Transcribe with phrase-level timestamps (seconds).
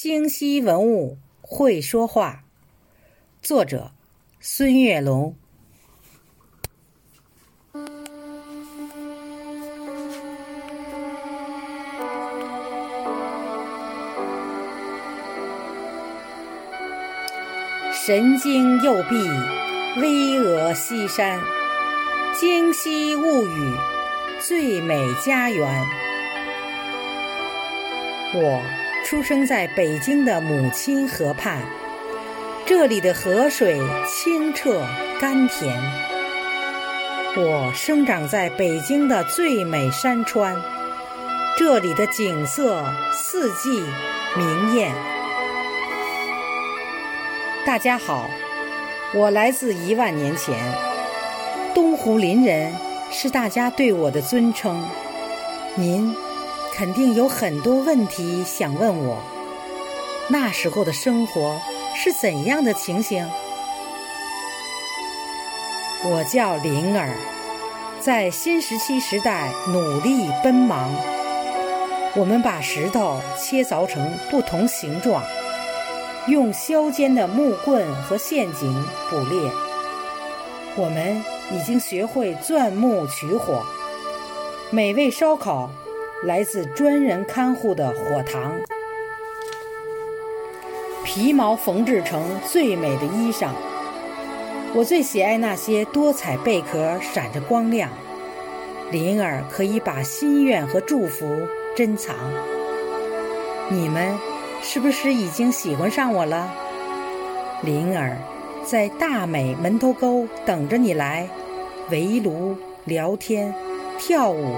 [0.00, 2.44] 京西文物会说话，
[3.42, 3.90] 作者
[4.38, 5.34] 孙月龙。
[17.92, 19.16] 神经右臂，
[20.00, 21.40] 巍峨西山，
[22.38, 23.74] 京西物语，
[24.38, 25.84] 最美家园。
[28.34, 28.62] 我
[29.08, 31.62] 出生在北京的母亲河畔，
[32.66, 34.86] 这里的河水清澈
[35.18, 35.74] 甘甜。
[37.34, 40.54] 我生长在北京的最美山川，
[41.56, 43.82] 这里的景色四季
[44.36, 44.94] 明艳。
[47.64, 48.28] 大家好，
[49.14, 50.54] 我来自一万年前，
[51.74, 52.70] 东湖林人
[53.10, 54.86] 是大家对我的尊称。
[55.76, 56.14] 您
[56.78, 59.20] 肯定有很多问题想问我，
[60.28, 61.60] 那时候的生活
[61.96, 63.28] 是怎样的情形？
[66.04, 67.16] 我叫灵儿，
[68.00, 70.94] 在新石器时代努力奔忙。
[72.14, 75.20] 我们把石头切凿成不同形状。
[76.28, 78.72] 用削尖的木棍和陷阱
[79.10, 79.50] 捕猎。
[80.76, 83.64] 我们已经学会钻木取火，
[84.70, 85.68] 美味烧烤
[86.24, 88.58] 来自专人看护的火塘。
[91.04, 93.50] 皮毛缝制成最美的衣裳。
[94.74, 97.90] 我最喜爱那些多彩贝壳，闪着光亮。
[98.90, 101.26] 灵儿可以把心愿和祝福
[101.76, 102.14] 珍藏。
[103.70, 104.16] 你们。
[104.60, 106.52] 是不是已经喜欢上我了，
[107.62, 108.16] 灵儿？
[108.64, 111.28] 在大美门头沟等着你来，
[111.88, 113.54] 围炉聊天、
[114.00, 114.56] 跳舞、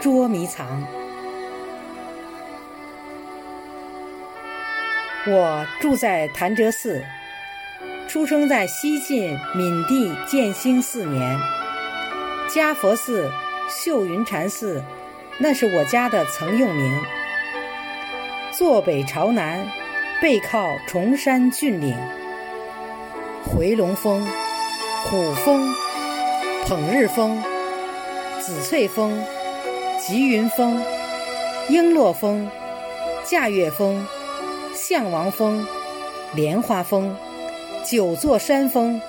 [0.00, 0.66] 捉迷藏。
[5.26, 7.02] 我住在潭柘寺，
[8.08, 11.38] 出生在西晋闵帝建兴四年。
[12.46, 13.30] 嘉佛寺、
[13.70, 14.84] 秀云禅寺，
[15.38, 17.02] 那是我家的曾用名。
[18.52, 19.66] 坐北朝南，
[20.20, 21.96] 背靠崇山峻岭，
[23.42, 24.24] 回龙峰、
[25.04, 25.74] 虎峰、
[26.66, 27.42] 捧日峰、
[28.40, 29.24] 紫翠峰、
[30.06, 30.82] 吉云峰、
[31.70, 32.46] 璎珞峰、
[33.24, 34.06] 驾月峰、
[34.74, 35.66] 象王峰、
[36.34, 37.16] 莲花峰，
[37.90, 39.00] 九座山峰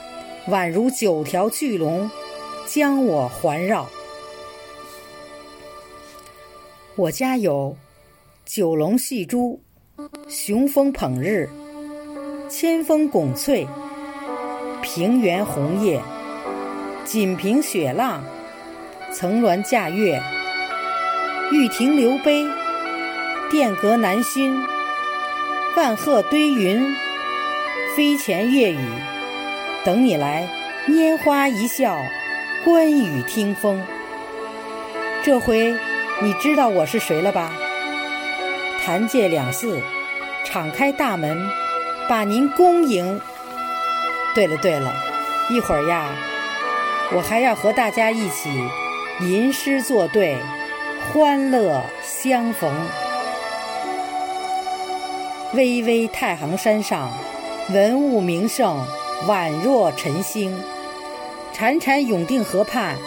[0.48, 2.10] 宛如九条巨龙，
[2.66, 3.90] 将我环绕。
[6.96, 7.76] 我家有。
[8.46, 9.60] 九龙戏珠，
[10.30, 11.50] 雄风捧日，
[12.48, 13.68] 千峰拱翠，
[14.82, 16.00] 平原红叶，
[17.04, 18.24] 锦屏雪浪，
[19.12, 20.22] 层峦驾月，
[21.52, 22.48] 玉亭流杯，
[23.52, 24.66] 殿阁南熏，
[25.76, 26.96] 万壑堆云，
[27.96, 28.80] 飞前月雨，
[29.84, 30.48] 等你来
[30.88, 31.98] 拈花一笑，
[32.64, 33.84] 观雨听风。
[35.24, 35.76] 这回
[36.20, 37.52] 你知道我是谁了吧？
[38.84, 39.80] 禅界两寺，
[40.44, 41.48] 敞开大门，
[42.10, 43.22] 把您恭迎。
[44.34, 44.92] 对了对了，
[45.52, 46.10] 一会儿呀，
[47.14, 48.50] 我还要和大家一起
[49.22, 50.38] 吟诗作对，
[51.14, 52.74] 欢乐相逢。
[55.54, 57.10] 巍巍太行山上，
[57.70, 58.86] 文物名胜
[59.28, 60.52] 宛若晨星；
[61.54, 62.98] 潺潺永定河畔，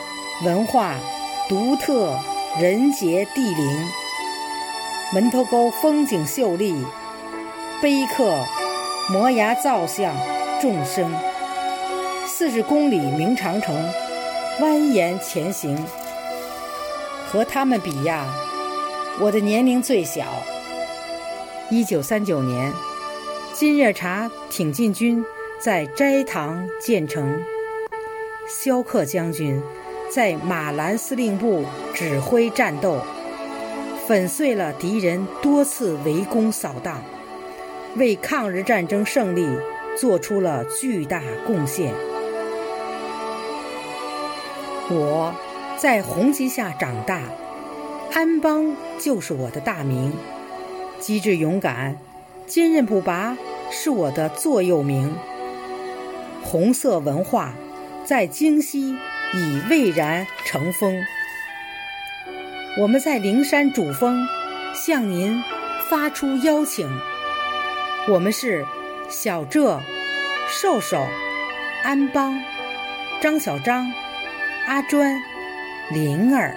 [0.44, 0.94] 文化
[1.48, 2.14] 独特，
[2.58, 3.88] 人杰地灵。
[5.12, 6.74] 门头沟风景秀丽，
[7.82, 8.34] 碑刻
[9.10, 10.14] 摩崖造像
[10.60, 11.12] 众生。
[12.26, 13.74] 四十公里明长城
[14.60, 15.76] 蜿蜒前行，
[17.30, 18.24] 和他们比呀，
[19.20, 20.24] 我的年龄最小。
[21.70, 22.72] 一九三九年，
[23.52, 25.22] 金日茶挺进军
[25.60, 27.38] 在斋堂建成，
[28.48, 29.62] 萧克将军
[30.10, 32.98] 在马兰司令部指挥战斗。
[34.06, 37.02] 粉碎了敌人多次围攻扫荡，
[37.96, 39.46] 为抗日战争胜利
[39.98, 41.92] 做出了巨大贡献。
[44.88, 45.34] 我
[45.78, 47.22] 在红旗下长大，
[48.12, 50.12] 安邦就是我的大名。
[50.98, 51.96] 机智勇敢、
[52.48, 53.36] 坚韧不拔
[53.70, 55.14] 是我的座右铭。
[56.42, 57.52] 红色文化
[58.04, 58.96] 在京西
[59.34, 61.00] 已蔚然成风。
[62.80, 64.26] 我们在灵山主峰
[64.74, 65.40] 向您
[65.88, 66.90] 发出邀请。
[68.08, 68.66] 我们是
[69.08, 69.80] 小浙、
[70.48, 71.06] 瘦瘦、
[71.84, 72.42] 安邦、
[73.20, 73.92] 张小张、
[74.66, 75.20] 阿专、
[75.90, 76.54] 灵儿。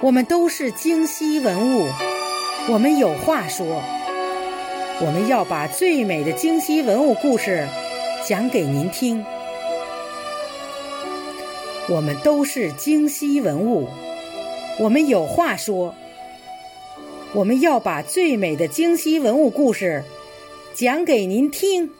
[0.00, 1.88] 我们都是京西文物，
[2.68, 3.82] 我们有话说。
[5.00, 7.66] 我们要把最美的京西文物故事
[8.24, 9.24] 讲给您听。
[11.88, 13.88] 我们都是京西文物，
[14.78, 15.92] 我们有话说。
[17.32, 20.04] 我们要把最美的京西文物故事
[20.74, 21.90] 讲给您听。